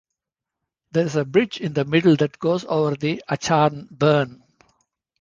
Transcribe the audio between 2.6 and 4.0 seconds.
over the Acharn